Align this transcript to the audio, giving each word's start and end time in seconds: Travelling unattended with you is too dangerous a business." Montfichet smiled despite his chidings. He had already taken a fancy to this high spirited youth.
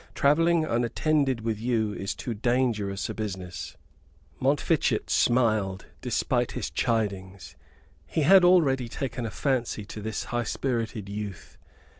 Travelling 0.15 0.65
unattended 0.65 1.41
with 1.41 1.59
you 1.61 1.93
is 1.93 2.15
too 2.15 2.33
dangerous 2.33 3.07
a 3.07 3.13
business." 3.13 3.77
Montfichet 4.39 5.11
smiled 5.11 5.85
despite 6.01 6.53
his 6.53 6.71
chidings. 6.71 7.55
He 8.07 8.21
had 8.21 8.43
already 8.43 8.89
taken 8.89 9.27
a 9.27 9.29
fancy 9.29 9.85
to 9.85 10.01
this 10.01 10.23
high 10.33 10.45
spirited 10.45 11.07
youth. 11.07 11.59